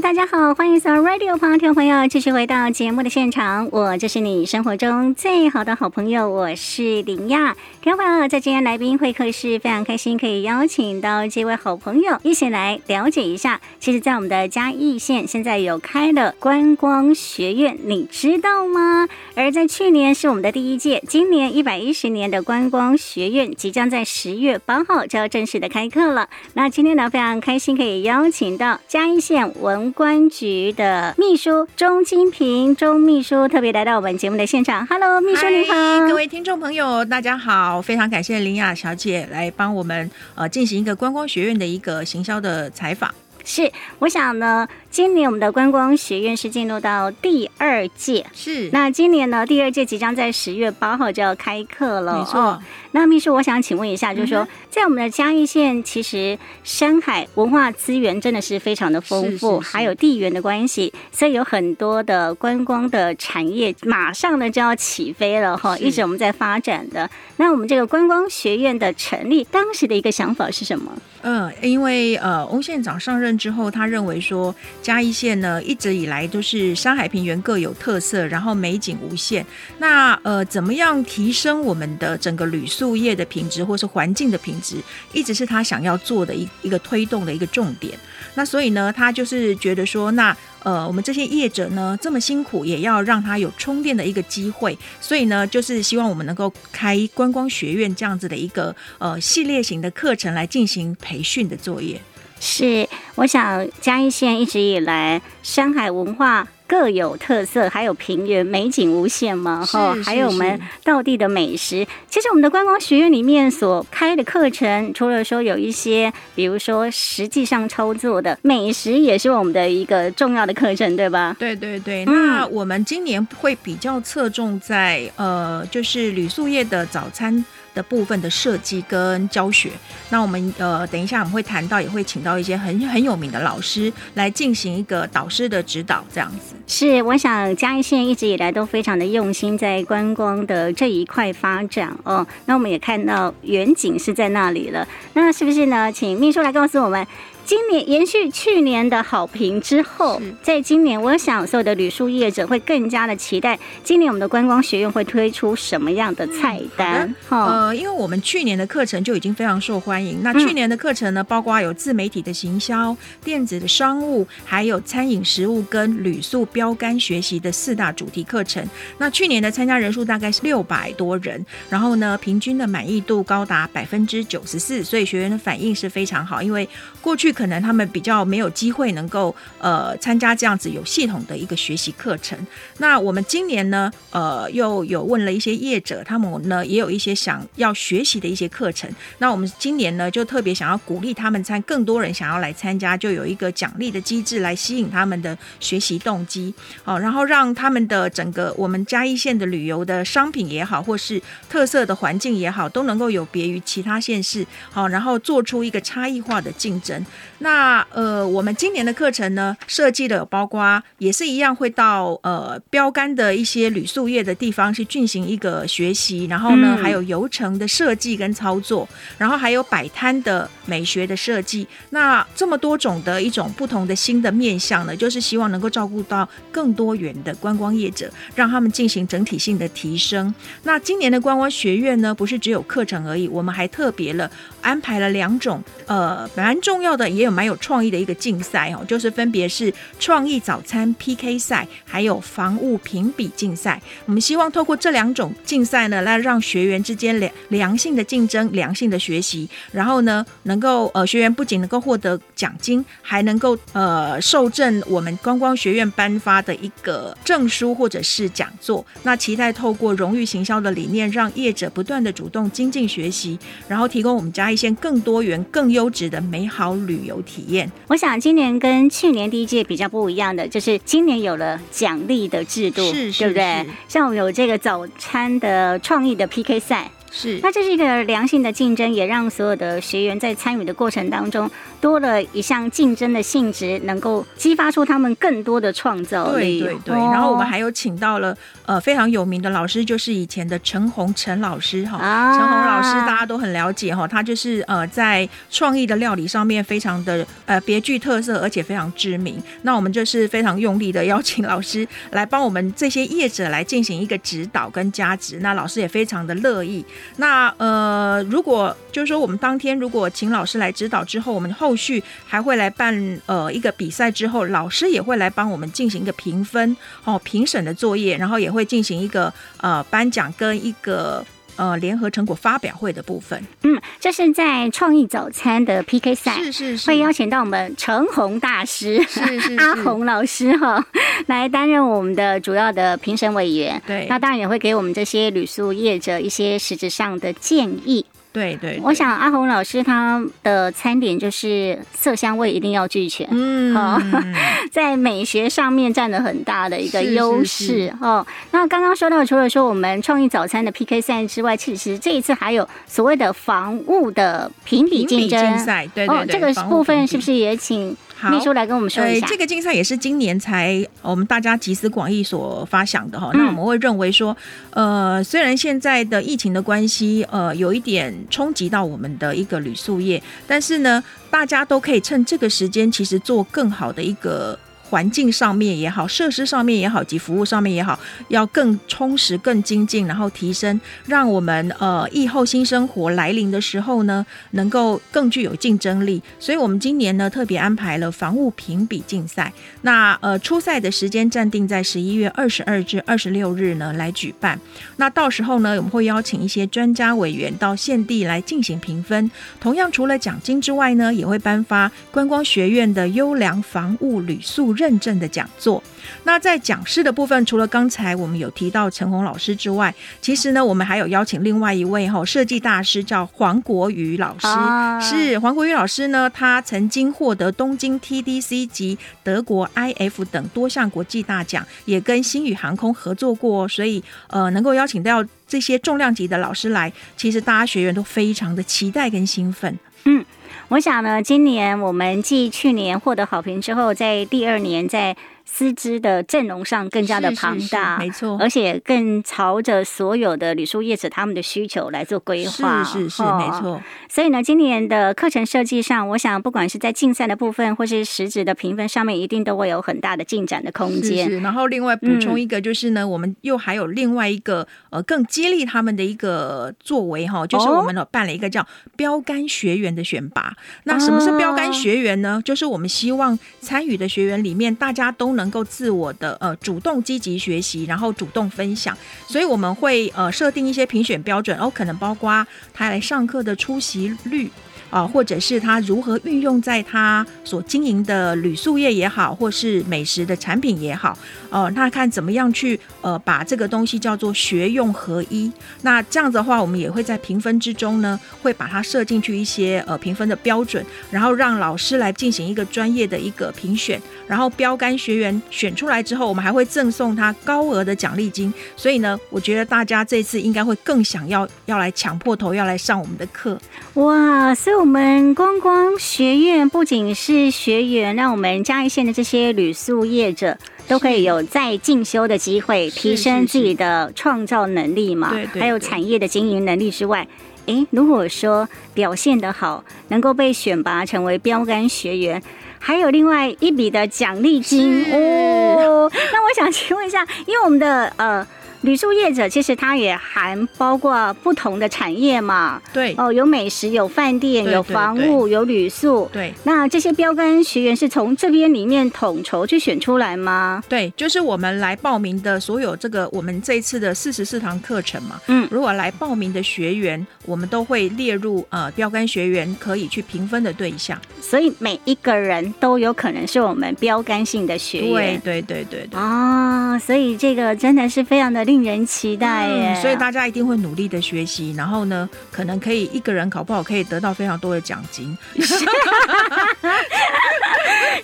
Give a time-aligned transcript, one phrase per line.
[0.00, 3.68] 大家好，欢迎所有 Radio 旁听众朋友继续回到节目的现场。
[3.70, 7.54] 我就是你生活中最好的好朋友，我是林亚。
[7.82, 13.60] 听众朋友，在今天来宾会客室，非常开心可以邀请到这位好朋友一起来了解一下。
[13.78, 19.06] 其实，在我们的嘉义县现在有开了观光学院，你知道吗？
[19.40, 26.28] 而在去年是我们的第一届，今年一百一十年的观光学院即将在十月八号就要正式的开课了。
[26.52, 29.90] 那今天呢，非常开心可以邀请到嘉义县文。
[29.92, 34.86] 官局的秘书钟金平，钟秘书特别来到我们节目的现场。
[34.86, 43.14] Hello，秘书你好，各位听众朋友，大家好，非常感谢林雅小姐来帮我们呃进行一个观光学院的一个行销的采访。
[43.42, 48.68] 是，我想呢，今年我们的观光学院是进入到第二届，是。
[48.72, 52.40] 那今年呢，第二届即将在十月八号就要开课了，没错。
[52.40, 67.08] 哦那秘书，我想请问一下，就是说，在我们的嘉义县，其实山海文化资源真的是非常的丰富，还有地缘的关系，所以有很多的观光的产业马上呢就要起飞了哈，一直我们在发展的。
[67.36, 70.90] 那我们这个观光学院的成立，当时的一个想法是什么？
[71.22, 74.52] 嗯，因为呃，翁县长上任之后，他认为说
[74.82, 79.44] 嘉义县呢一直以来都是山海平原各有特色，然后美景无限。
[79.78, 84.76] 那呃，怎么样提升我们的整个旅宿业的品质，或是环境的品质，
[85.12, 87.98] 一直是他想要做的一 一个推动的一个重点。
[88.34, 94.76] 那所以呢，他就是觉得说，那呃，我们这些业者呢这么辛苦，也要让他有充电的一个机会。
[95.00, 102.00] 所以呢，就是希望我们能够开观光学院这样子的一个呃系列型的课程来进行培训的作业。
[102.40, 106.48] 是，我想嘉义县一直以来山海文化。
[106.66, 111.84] 各有特色，还有平原美景无限嘛，哈，还有我们道地的美食。
[112.08, 121.34] 其实我们的观光学院里面所开的课程，除了说有一些，比如说实际上操作的美食，也是我们的一个重要的课程，对吧？
[121.40, 122.04] 对对对。
[122.04, 127.44] 那我们今年会比较侧重在呃，就是旅宿业的早餐
[127.74, 129.70] 的部分的设计跟教学。
[130.10, 136.54] 那我们呃，等一下我们会谈到，也会请到一些很很有名的老师来进行一个导师的指导，这样子。
[136.66, 142.26] 是，我想嘉义县一直以来都非常的用心在观光的这一块发展哦。
[142.46, 145.90] 那我们也看到远景是在那里了，那是不是呢？
[145.92, 147.06] 请秘书来告诉我们。
[147.50, 157.12] 今年延续去年的好评之后，在今年，我想所有的旅宿业者会更加的期待，今年我们的观光学院会推出什么样的菜单？
[157.28, 160.22] 嗯、呃，因为我们去年的课程就已经非常受欢迎。
[160.22, 168.64] 那去年的课程呢，包括有自媒体的行销、电子的商务，还有餐饮食物跟旅宿标杆学习的四大主题课程。
[168.98, 176.40] 那去年的参加人数大概是六百多人，然后呢，平均的满意度高达百分之九十四，所以学员的反应是非常好。
[176.40, 176.68] 因为
[177.00, 182.38] 过去可能他们比较没有机会能够呃参加这样子有系统的一个学习课程。
[182.76, 188.90] 那我们今年呢，呃，又有问了一些业者，他们呢也有一些想要学习的一些课程。
[189.20, 196.52] 那我们今年呢，就特别想要鼓励他们参，更多人想要来参加，就有一个奖励的机制来吸引他们的学习动机。
[196.84, 201.18] 好，然后让他们的整个我们嘉义县的旅游的商品也好，或是
[201.48, 204.46] 特色的环境也好，都能够有别于其他县市。
[204.70, 207.02] 好，然后做出一个差异化的竞争。
[207.38, 218.88] 那呃，我们今年的课程呢，设计的有包括也是一样，会到呃标杆的一些铝塑业的地方去进行一个学习，然后呢，还有游程的设计跟操作，
[219.18, 221.66] 然后还有摆摊的美学的设计。
[221.90, 230.32] 那这么多种的一种不同的新的面向呢，就是希望能够照顾到更多元的观光业者，让他们进行整体性的提升。
[230.62, 234.30] 那今年的观光学院呢，不是只有课程而已，我们还特别了
[234.60, 237.30] 安排了两种呃蛮重要的，也有。
[237.30, 243.80] 蛮有创意的一个竞赛哦，就是分别是创意早餐 PK 赛，还有防务评比竞赛。
[244.04, 258.84] 我们希望透过这两种竞赛呢，来让学员之间良良性的竞争、良性的学习，然后呢，能够呃学员不仅能够获得奖金，还能够呃受赠我们观光学院颁发的一个证书或者是讲座。
[259.04, 273.66] 那期待透过荣誉行销的理念，让业者不断的主动精进学习，然后提供我们嘉义县更多元、更优质的美好旅游体验，我想今年跟去年第一届比较不一样的，就是今年有了奖励的制度，是，是，对不对？
[273.88, 276.90] 像我们有这个早餐的创意的 PK 赛。
[277.10, 286.60] 是，那这是一个良性的竞争，也让所有的学员在参与的过程当中多了一项竞争的性质，能够激发出他们更多的创造力。
[286.60, 286.94] 对对对。
[286.94, 291.98] 然后我们还有请到了呃非常有名的老师，就是以前的陈红陈老师哈。
[292.38, 299.42] 陈红老师大家都很了解哈，他就是呃在创意的料理上面非常的呃别具特色，而且非常知名。
[299.62, 305.40] 那我们就是非常用力的邀请老师来帮我们这些业者来进行一个指导跟加持。
[305.40, 306.84] 那老师也非常的乐意。
[307.16, 321.24] 那呃，如果就是说我们当天如果请老师来指导之后，我们后续还会来办呃一个比赛之后，老师也会来帮我们进行一个评分哦评审的作业，然后也会进行一个呃颁奖跟一个。
[321.60, 329.56] 呃，联合成果发表会的部分，嗯，这是在创意早餐的 PK 赛，是是是，会邀请到我们陈红大师，是是 是。
[329.56, 330.82] 阿红老师哈，
[331.26, 333.82] 来担任我们的主要的评审委员。
[333.86, 338.06] 对，那当然也会给我们这些旅宿业者一些实质上的建议。
[338.32, 344.00] 对，对对，我想阿红老师他的餐点就是色香味一定要俱全，嗯，好，
[344.70, 348.24] 在美学上面占了很大的一个优势哦。
[348.52, 357.96] 那刚刚说到，除了说我们创意早餐的 PK 赛之外，其实这一次还有所谓的防务的评比竞争赛，对对对，哦，这个部分是不是也请？
[358.28, 363.30] 秘书来跟我们说一下，这个竞赛也是今年才我们大家集思广益所发想的哈。
[363.32, 364.36] 那我们会认为说，
[364.70, 374.58] 呃，虽然现在的疫情的关系，呃，有一点冲击到我们的一个旅宿业，但是呢，大家都可以趁这个时间，其实做更好的一个。
[374.90, 377.96] 环境上面也好，设施上面也好，及服务上面也好，
[378.26, 386.20] 要更充实、更精进，然后提升，让我们呃疫后新生活来临的时候呢，能够更具有竞争力。
[386.40, 389.52] 所以，我们今年呢特别安排了房务评比竞赛。
[389.82, 394.58] 那呃初赛的时间暂定在十一月二十二至二十六日呢来举办。
[394.96, 399.30] 那到时候呢，我们会邀请一些专家委员到现地来进行评分。
[399.60, 405.82] 同样，除了奖金之外呢，也会颁发观光学院的优良房务旅宿认证的讲座。
[406.24, 414.46] 那在讲师的部分，除了刚才我们有提到陈红老师之外，其实呢，我们还有邀请另外一位哈设计大师，叫黄国瑜老师。
[414.46, 429.78] 啊、是黄国瑜老师呢，他曾经获得东京 TDC 及德国 IF 等多项国际大奖，也跟星宇航空合作过，所以呃，能够邀请到这些重量级的老师来，其实大家学员都非常的期待跟兴奋。
[430.04, 430.24] 嗯。
[430.70, 435.16] 我想呢，今年我们继去年获得好评之后，在第二年在。
[435.52, 443.82] 师资的阵容上更加的庞大，是是是，没错，而且更朝着所有的旅宿业者他们的需求来做规划，是是是，哦、没错。
[444.08, 451.42] 所以呢，今年的课程设计上，我想不管是在竞赛的部分，或是实质的评分上面，一定都会有很大的进展的空间。
[451.42, 458.64] 然后另外补充一个，就是呢，嗯、我们又还有另外一个呃更激励他们的一个作为哈，就是我们呢办了一个叫
[458.96, 460.42] 标杆学员的选拔。
[460.42, 462.40] 哦、那什么是标杆学员呢？
[462.44, 465.39] 就是我们希望参与的学员里面，大家都能。
[465.40, 468.96] 能够自我的呃主动积极学习，然后主动分享，
[469.26, 474.50] 所以我们会呃设定一些评选标准，哦，可能包括他来上课的出席率。
[474.90, 481.16] 啊，或者是他如何运用在他所经营的旅宿业也好，或是美食的产品也好，
[481.48, 485.50] 呃，那看怎么样去呃把这个东西叫做学用合一。
[485.82, 498.52] 那这样子的话，我们也会在评分之中呢，会把它设进去一些呃评分的标准，然后让老师来进行一个专业的一个评选，然后标杆学员选出来之后，我们还会赠送他高额的奖励金。
[498.76, 503.56] 所以呢，我觉得大家这次应该会更想要要来抢破头，要来上我们的课。
[503.94, 504.79] 哇，所以。
[504.80, 510.56] 我们观光学院不仅是学员，让我们嘉义县的这些旅宿业者
[510.88, 515.32] 都可以有再进修的机会，提升自己的创造能力嘛。
[515.52, 517.28] 对，还有产业的经营能力之外，
[517.66, 522.42] 诶，如果说表现得好，能够被选拔成为标杆学员，
[522.78, 526.10] 还有另外一笔的奖励金哦。
[526.32, 528.46] 那我想请问一下，因为我们的呃。
[528.82, 536.54] 旅宿业者其实它也含包括不同的产业嘛，对哦，有美食，有饭店，有房屋，有旅宿，对。
[536.64, 540.82] 那这些标杆学员是从这边里面统筹去选出来吗？
[540.88, 556.18] 对，就是我们来报名的所有这个我们这一次的四十四堂课程嘛，嗯，如果来报名的学员，我们都会列入呃标杆学员可以去评分的对象，所以每一个人都有可能是我们标杆性的学员，对对对对对。
[556.18, 558.64] 哦，所以这个真的是非常的。
[558.70, 559.94] 令人期待耶！
[559.96, 565.36] 嗯、所以大家一定会努力的学习，然后呢，可能可以一个人考不好可以得到非常多的奖金。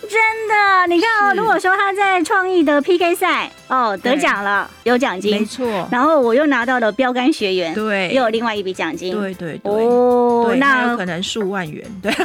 [0.08, 0.12] 真
[0.48, 5.88] 的，你看哦，如果说他在创意的 PK 赛哦得奖了，有奖金，没错。
[5.90, 9.72] 然后我又拿到了标杆学员，对，又有另外一笔奖金，对对对。
[9.72, 12.14] 哦，那有可能数万元，对。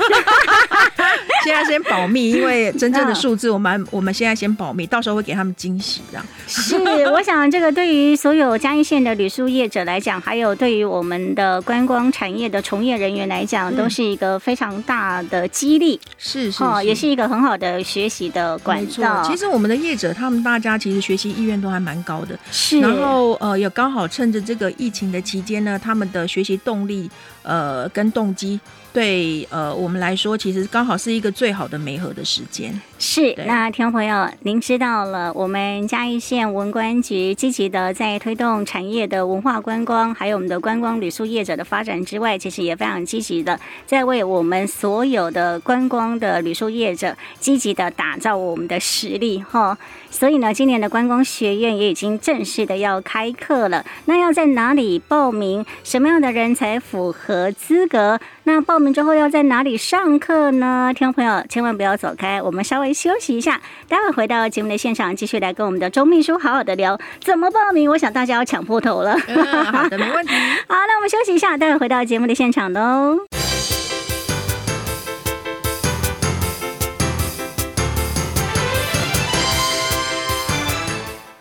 [1.44, 6.24] 现在先保密，因为真正的数字我们我们现在先保密，到时候会给他们惊喜这样。
[6.48, 6.78] 是，
[7.10, 16.00] 我想这个对于所有嘉义县的旅宿业者来讲，还有对于我们的观光产业的从业人员来讲，都是一个非常大的激励。
[16.18, 19.24] 是是，哦，也是一个很好的学习的管道。
[19.24, 22.38] 其实我们的业者，他们大家其实学习意愿都还蛮高的。
[22.52, 27.10] 是，然后呃，也刚好趁着这个疫情的期间呢，他们的学习动力
[27.44, 28.60] 呃跟动机。
[28.94, 32.78] 对，呃，我们来说，其实刚好是一个最好的媒合的时间。
[33.00, 49.78] 是，那听众朋友，您知道了，我们嘉义县文官局积极的在推动产业的文化观光，还有我们的观光旅宿业者的发展之外，其实也非常积极的在为我们所有的观光的旅宿业者积极的打造我们的实力，哈。
[50.12, 53.84] 所以呢，今年的观光学院也已经正式的要开课了。
[54.06, 55.66] 那要在哪里报名？
[55.84, 58.20] 什么样的人才符合资格？
[58.44, 60.92] 那报名之后要在哪里上课呢？
[60.96, 67.90] 听众朋友千万不要走开，我们稍微休息一下，待会回到节目的现场，继续来跟我们的钟秘书好好的聊怎么报名。
[67.90, 69.18] 我想大家要抢破头了。
[69.28, 70.34] 嗯，好的，没问题。
[70.68, 73.41] 好，那我们休息一下，待会回到节目的现场喽。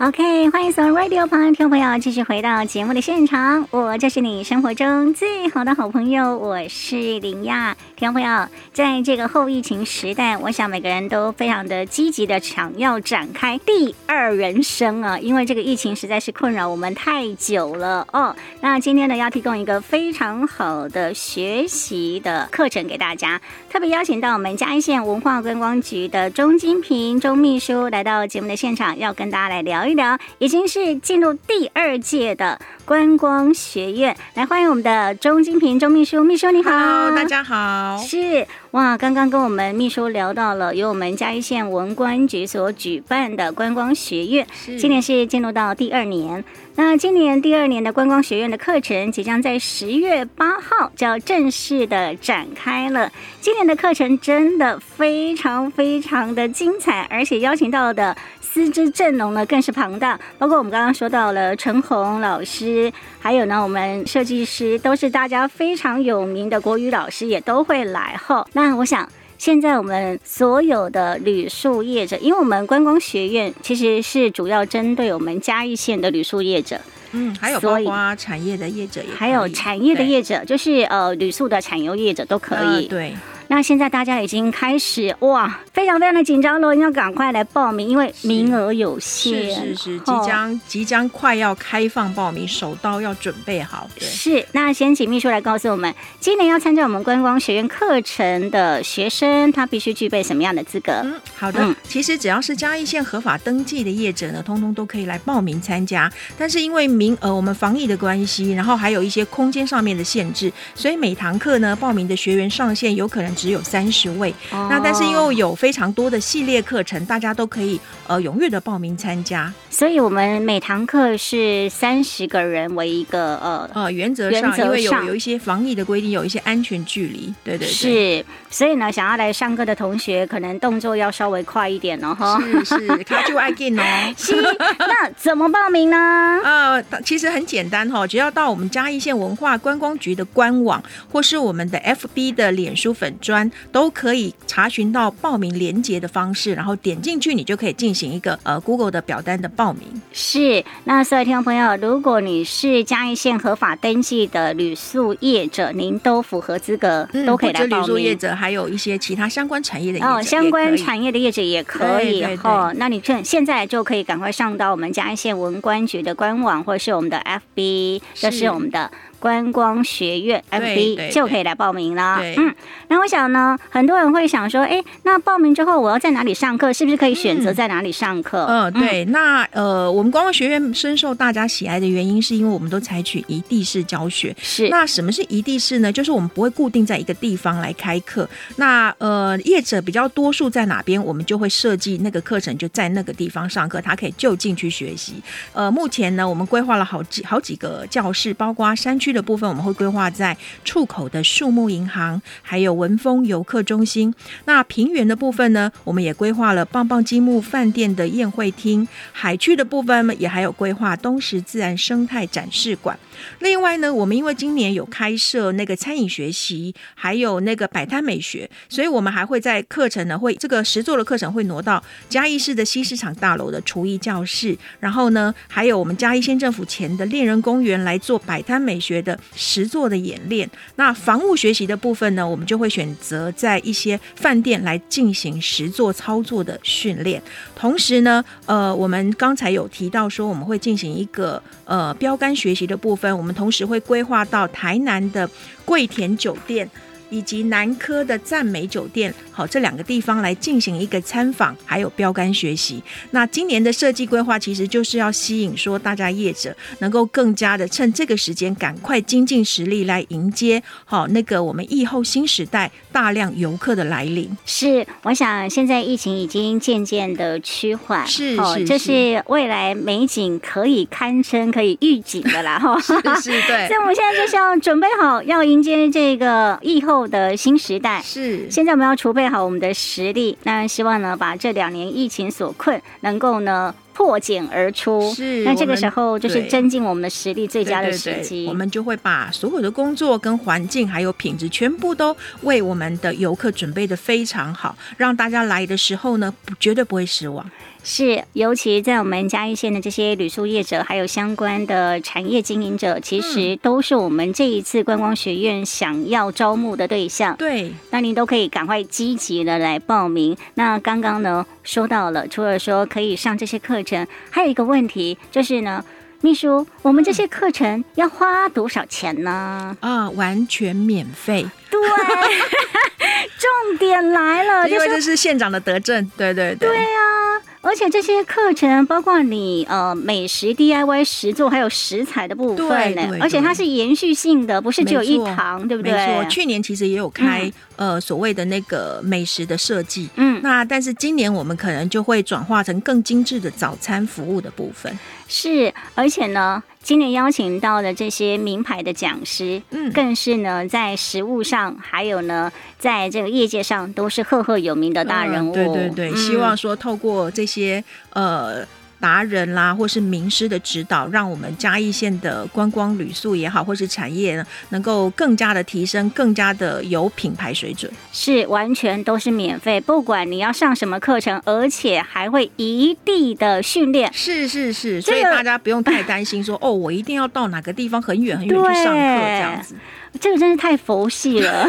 [0.01, 3.69] OK，欢迎所有 Radio 朋友听众朋友继续回到节目的现场。
[3.71, 7.77] 我就是你生活中最好的好朋友，我是林亚。
[7.97, 18.35] 听众朋友，在这个后疫情时代，我想每个人都非常的积极的想要展开第二人生啊，因为这个疫情实在是困扰我们太久了哦。
[18.63, 23.39] 那今天呢，要提供一个非常好的学习的课程给大家，
[23.69, 37.99] 特别邀请到我们嘉义县文化观光局的钟金平钟秘书来到节目的现场，要跟大家来聊一聊，已经是进入第二届的观光学院，来欢迎我们的钟金平钟秘书，秘书你好，Hello, 大家好。
[37.99, 44.47] 是哇，刚刚跟我们秘书聊到了，由我们嘉义县文官局所举办的观光学院，
[44.79, 46.45] 今年是进入到第二年。
[46.77, 53.11] 那今年第二年的观光学院的课程，即将在十月八号就要正式的展开了。
[53.41, 68.47] 今年的课程真的非常非常的精彩，而且邀请到的师资阵容呢更是庞大，包括我们刚刚说到了陈红老师，还有呢我们设计师都是大家非常有名的国语老师，也都会来后。
[68.55, 69.09] 那我想。
[69.39, 76.79] 现在我们所有的旅宿业者，因为我们观光学院其实是主要针对我们嘉义县的旅宿业者，
[77.13, 83.15] 嗯，还有包括产业的业者也，还有产业的业者，就是呃旅宿的产油业者都可以，呃、对。
[83.51, 89.53] 那现在大家已经开始哇，非常非常的紧张了，要赶快来报名，因为名额有限。
[89.53, 93.91] 是是是，即将、哦、即将快要开放报名，手刀要准备好。
[93.99, 94.47] 对，是。
[94.53, 100.93] 那先请秘书来告诉我们，今年要参加我们观光学院课程的学生，他必须具备什么样的资格？
[101.03, 101.61] 嗯，好的。
[101.61, 106.09] 嗯、其实只要是嘉义县合法登记的业者呢，通通都可以来报名参加。
[106.39, 113.35] 但是因为名额我们防疫的关系，然后还有一些空间上面的限制，所以每堂课呢报名的学员上限有可能。
[113.41, 133.83] 只有三十位，哦、那但是因为有非常多的系列课程，大家都可以呃踊跃的报名参加，所以我们每堂课是三十个人为一个呃呃原则上，因为有有一些防疫的规定，有一些安全距离，对对对，是，所以呢，想要来上课的同学，可能动作要稍微快一点哦，哈，是是，卡住爱进哦，
[134.19, 134.35] 是，
[134.79, 135.97] 那怎么报名呢？
[136.45, 143.51] 呃，其实很简单哈，只要到我们嘉义县文化观光局的官网，或是我们的 FB 的脸书粉专。
[143.73, 149.83] 都可以查询到报名连接的方式，然后点进去，你就可以进行一个呃 Google 的表单的报名。
[150.13, 157.83] 是，那所有听众朋友，如果你是嘉义县合法登记的旅宿业者，您都符合资格，嗯、都可以来报名。
[157.83, 162.75] 旅宿业者还有一些其他相关产业的业者，哦，相关产业的业者也可以哦。
[162.77, 167.23] 那你趁现在就可以赶快上到我们嘉义县文官局的官网，或者是我们的
[167.57, 168.91] FB，这是我们的。
[169.21, 172.19] 观光学院 FB 就可以来报名了。
[172.19, 172.55] 对，嗯，
[172.89, 176.73] 那我想呢，很多人会想说，哎，那报名之后我要在哪里上课？
[176.73, 178.47] 是不是可以选择在哪里上课？
[178.47, 179.05] 嗯，呃、对。
[179.05, 184.35] 嗯、那呃，我们观光学院深受大家喜爱的原因，是因为我们都采取一地式教学。
[184.41, 184.69] 是。
[184.71, 185.93] 那什么是一地式呢？
[185.93, 188.29] 就是我们不会固定在一个地方来开课。
[188.57, 195.15] 那呃，业者比较多数在哪边，我们就会设计那个课程就在那个地方上课，他可以就近去学习。
[195.53, 204.15] 呃，目前呢，我们规划了好几好几个教室，包括山区的部分，我们会规划在出口的树木银行，还有文峰游客中心。
[204.45, 208.87] 那平原的部分呢，我们也规划了棒棒积木饭店的宴会厅。
[209.13, 212.99] 海区的部分也还有规划东石自然生态展示馆。
[213.41, 224.57] 另外呢，我们因为今年有开设那个餐饮学习，还有那个摆摊美学，所以我们还会在课程呢，会这个实作的课程会挪到嘉义市的西市场大楼的厨艺教室。
[224.79, 230.49] 然后呢，还有我们嘉义县政府前的恋人公园来做摆摊美学的实作的演练。
[230.77, 237.23] 那防务学习的部分呢，我们就会选择在一些饭店来进行实作操作的训练。
[237.55, 243.17] 同时呢，呃，我们刚才有提到说，我们会进行一个呃标杆学习的部分。
[243.17, 245.29] 我们同时会规划到台南的
[245.65, 246.69] 桂田酒店，
[247.11, 252.83] 以及南科的赞美酒店，好，这两个地方来进行一个参访，还有标杆学习。
[253.11, 264.31] 那今年的设计规划其实就是要吸引说大家业者能够更加的趁这个时间赶快精进实力来迎接好那个我们疫后新时代大量游客的来临。
[264.47, 273.67] 是，我想现在疫情已经渐渐的趋缓，是哦，这是未来美景可以堪称可以预警的啦，哈，是是，对。
[273.69, 278.01] 所以我们现在就是要准备好要迎接这个疫后的新时代。
[278.03, 285.13] 是，现在我们要储备好我们的实力，那希望呢，把这两年疫情所困，能够呢破茧而出。
[285.13, 288.47] 是，那这个时候就是增进我们的实力最佳的时机。
[288.49, 297.45] 我们就会把所有的工作跟环境还有品质，全部都为我们的游客准备的非常好，让大家来的时候呢，绝对不会失望。
[297.83, 307.37] 是，尤其在我们嘉义县的这些旅宿业者，还有相关的产业经营者，其实都是我们这一次观光学院想要招募的对象。
[307.37, 310.37] 对，那您都可以赶快积极的来报名。
[310.55, 315.85] 那刚刚呢说到了，除了说可以上这些课程，还有一个问题就是呢，
[316.21, 319.77] 秘书，我们这些课程要花多少钱呢？
[319.81, 321.47] 啊，完全免费。
[321.71, 321.81] 对，
[323.39, 326.11] 重点来了， 因为这是县长的德政。
[326.17, 326.69] 对对对。
[326.69, 327.43] 对啊。
[327.63, 333.03] 而且这些课程包括你呃美食 DIY 实作，还有食材的部分呢。
[333.07, 335.93] 对，对，而且它是延续性的，不是只有一堂，对不对？
[335.93, 337.45] 没错，去年其实也有开、
[337.77, 344.99] 嗯、呃所谓的那个美食的设计，嗯，那但是今年我们可能就会转化成更精致的早餐服务的部分。
[345.29, 346.63] 是，而且呢。
[346.83, 355.53] 今年邀请到的这些名牌的讲师，嗯，更是呢在实物上，还有呢在这个业界上，都是赫赫有名的大人物。
[355.53, 358.67] 嗯、对对对，嗯、希望说透过这些呃。
[359.01, 367.91] 达人啦，或是名师的指导，让我们嘉义县的观光旅宿也好，或是产业呢，能够更加的提升，更加的有品牌水准。
[368.13, 374.13] 是，完全都是免费，不管你要上什么课程，而且还会一地的训练。
[374.13, 379.75] 是是是，所以大家不用太担心说，说哦，我一定要到哪个地方很远很远去上课这样子。
[380.19, 381.67] 这个真是太佛系了，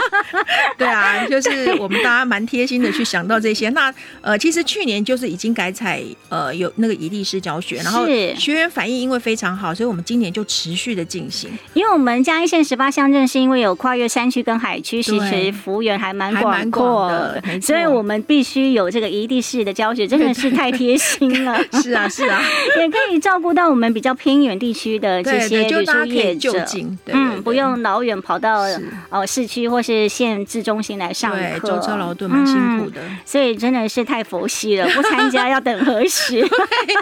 [0.78, 3.68] 对啊，就是我们大家蛮贴心的去想到这些。
[3.70, 11.50] 那呃，其实去年就是已经改采呃有那个一地式教学，然后学员反应因为非常好，所以我们今年就持续的进行。
[11.74, 21.60] 因为我们嘉义县十八乡镇是因为有跨越山区跟海区，其实幅员还蛮广阔的，所以我们必须有这个一地式的教学，真的是太贴心了。
[21.82, 22.42] 是啊，是啊，
[22.80, 26.66] 也可以照顾到我们比较偏远地区的这些旅宿业者，
[27.06, 27.57] 嗯，不。
[27.58, 28.62] 用老远跑到
[29.10, 34.88] 哦市区或是县市中心来上课，舟车劳顿蛮辛苦的，嗯，所以真的是太佛系了。
[34.90, 36.40] 不参加要等何时？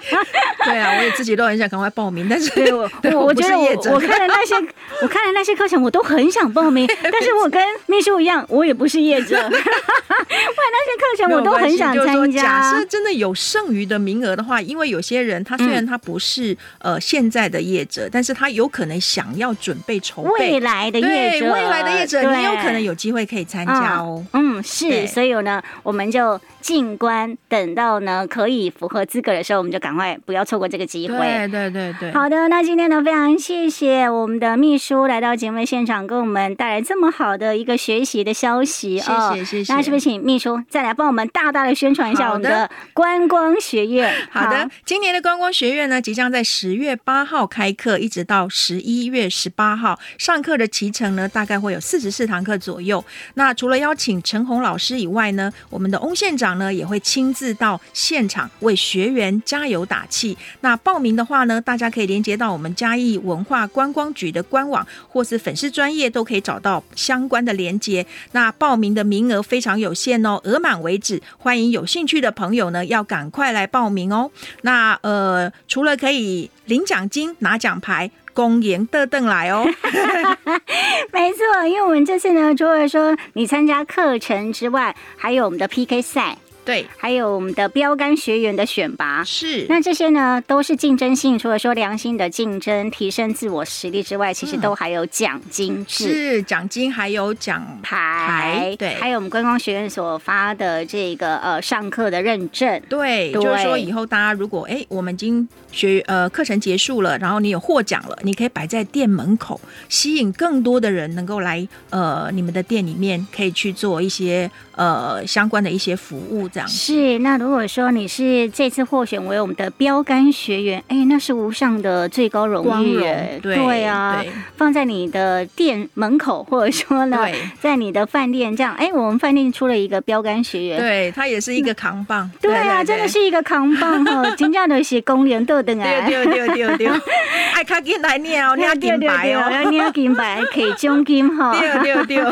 [0.65, 4.55] 对啊，我也自己都很想赶快报名，但是对我 对我觉得我我看了那些
[5.03, 12.43] 我看了那些课程，我都很想报名，但是我跟秘书一样，我也不是业者，为那些课程我都很想参加。
[12.43, 20.46] 假设真的有剩余的名额的话，因为有些人他虽然他不是呃现在的业者，但是他有可能想要准备筹备。
[20.53, 24.25] 未来的业者，未来的业者，你有可能有机会可以参加哦。
[24.33, 31.17] 嗯，是，所以呢，我们就静观，等到呢可以符合资格的时候，我们就赶快不要错过这个机会。
[31.19, 32.13] 对对对对。
[32.13, 39.33] 好的，那今天呢，非常谢谢我们的秘书来到节目现场，给我们带来这么好的一个学习的消息哦。
[39.33, 39.73] 谢谢谢谢。
[39.73, 44.13] 那是不是请秘书再来帮我们大大的宣传一下我们的观光学院？
[44.31, 49.99] 好的，今年的观光学院呢，即将在十月八号开课，一直到十一月十八号。
[50.19, 53.03] 上上课的期程呢，大概会有四十四堂课左右。
[53.37, 60.37] 那除了邀请陈红老师以外呢，我们的翁县长呢也会亲自到现场为学员加油打气。
[60.61, 68.05] 那报名的话呢，大家可以连接到我们嘉义文化观光局的官网，或是粉丝专业都可以找到相关的连接。
[68.33, 71.23] 那报名的名额非常有限哦，额满为止。
[71.39, 74.31] 欢迎有兴趣的朋友呢，要赶快来报名哦。
[74.61, 78.11] 那呃，除了可以领奖金、拿奖牌。
[78.37, 79.65] 公营的邓来哦，
[81.11, 86.37] 没错，因为我们这次呢，除了说你参加课程之外，还有我们的 PK 赛。
[86.67, 89.23] 对，还有我们的标杆学员的选拔。
[89.25, 103.41] 是，那这些呢都是竞争性，除了说良心的竞争、提升自我实力之外，其实都还有奖金制，是奖金还有奖牌，对，还有我们观光学院所发的这个呃上课的认证，对，对。
[103.41, 116.49] 就是说以后大家如果哎我们已经学呃课程结束了，然后你有获奖了，你可以摆在店门口，吸引更多的人能够来呃你们的店里面，可以去做一些呃相关的一些服务。
[116.67, 123.01] 是，那如果说你是这次获选为我们的标杆学员，哎，那是无上的最高荣誉，
[123.43, 124.33] 对对啊，对。
[124.57, 127.27] 放在你的店门口，或者说呢，
[127.61, 136.89] 在你的饭店这样，哎，我们饭店出了一个标杆学员，对，他也是一个扛棒，对啊，真的是一个扛棒哈， 真正的是公联豆等啊，对对对对，
[137.55, 142.31] 爱卡进来念哦，念金牌哦，念金牌可以奖金哈，对对对， 好，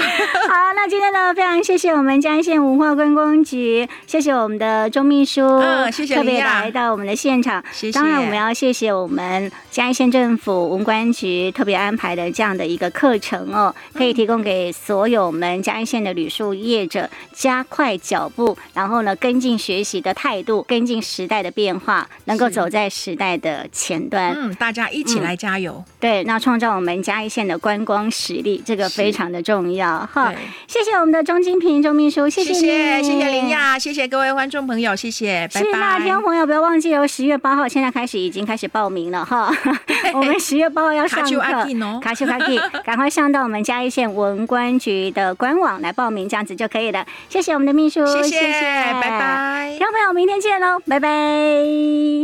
[0.75, 3.89] 那今天呢，非常谢谢我们嘉义县文化观光局。
[4.15, 7.61] 谢谢我们的钟秘书，嗯，谢谢，特别来到我们的现场。
[7.73, 7.99] 谢谢。
[7.99, 24.33] 当然，我们要谢谢我们嘉义县政府文官局特别安排的这样的一个课程哦，可以提供给所有我们嘉义县的旅宿业者加快脚步，然后呢，跟进学习的态度，跟进时代的变化，能够走在时代的前端。
[24.37, 25.73] 嗯，大家一起来加油。
[25.75, 30.09] 嗯、对，那创造我们嘉义县的观光实力，这个非常的重要。
[30.13, 30.33] 哈，
[30.69, 34.04] 谢谢我们的钟金平钟秘书，谢谢你，谢谢林亚，谢谢。
[34.09, 35.67] 各位观众朋友，谢谢，拜拜。
[35.67, 39.51] 是那听众朋友不要忘记哦，十月八号现在开始已经开始报名了哈。
[40.15, 41.41] 我们十月八号要上课，
[42.01, 47.05] 卡丘卡蒂， 赶快上到我们嘉义县文官局的官网来报名，这样子就可以了。
[47.29, 48.63] 谢谢我们的秘书，谢谢，谢谢
[49.01, 49.69] 拜拜。
[49.71, 52.15] 听众朋友，明天见喽，拜拜。